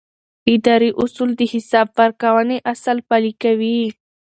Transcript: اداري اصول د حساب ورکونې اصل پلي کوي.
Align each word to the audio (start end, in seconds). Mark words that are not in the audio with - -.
اداري 0.53 0.89
اصول 1.03 1.29
د 1.39 1.41
حساب 1.53 1.87
ورکونې 1.99 2.57
اصل 2.73 2.97
پلي 3.09 3.33
کوي. 3.43 3.79